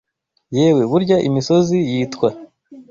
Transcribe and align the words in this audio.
yewe 0.57 0.83
burya 0.91 1.17
imisozi 1.27 1.77
yitwa! 1.91 2.29